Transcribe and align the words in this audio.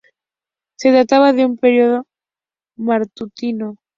Se 0.79 0.89
trataba 0.89 1.31
de 1.31 1.45
un 1.45 1.57
periódico 1.57 2.07
matutino. 2.75 3.75